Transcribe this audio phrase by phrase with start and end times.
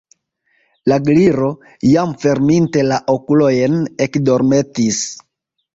[0.91, 1.49] La Gliro,
[1.91, 5.05] jam ferminte la okulojn, ekdormetis.